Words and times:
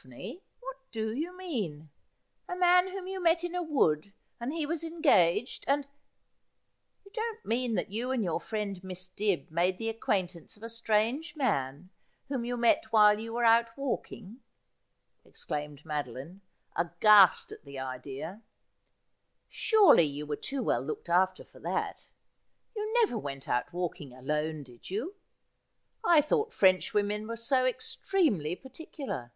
Daphne, 0.08 0.42
what 0.60 0.76
do 0.92 1.12
you 1.12 1.36
mean? 1.36 1.90
A 2.48 2.54
man 2.56 2.88
whom 2.88 3.08
you 3.08 3.20
met 3.20 3.42
in 3.44 3.54
a 3.56 3.62
wood, 3.64 4.12
and 4.40 4.52
he 4.52 4.64
was 4.64 4.84
engaged— 4.84 5.64
and! 5.68 5.86
You 7.04 7.10
don't 7.12 7.44
mean 7.44 7.74
that 7.74 7.90
you 7.90 8.12
and 8.12 8.22
your 8.24 8.40
friend 8.40 8.82
Miss 8.84 9.08
Dibb 9.08 9.50
made 9.50 9.76
the 9.76 9.90
acqaintance 9.92 10.56
of 10.56 10.62
a 10.62 10.68
strange 10.68 11.34
man 11.36 11.90
whom 12.28 12.44
you 12.44 12.56
met 12.56 12.90
when 12.92 13.18
you 13.18 13.32
were 13.34 13.44
out 13.44 13.76
walking,' 13.76 14.40
exclaimed 15.26 15.82
Madoline, 15.84 16.42
aghast 16.76 17.50
at 17.52 17.64
the 17.64 17.78
idea.' 17.80 18.40
Surely 19.48 20.04
you 20.04 20.24
were 20.26 20.36
too 20.36 20.62
well 20.62 20.80
looked 20.80 21.08
after 21.08 21.44
for 21.44 21.58
that! 21.58 22.06
You 22.76 22.88
never 23.02 23.18
went 23.18 23.46
out 23.48 23.72
walking 23.72 24.14
alone, 24.14 24.62
did 24.62 24.88
you? 24.90 25.16
I 26.04 26.20
thought 26.22 26.54
Frenchwomen 26.54 27.26
were 27.26 27.36
so 27.36 27.66
extremely 27.66 28.54
particular.' 28.54 29.32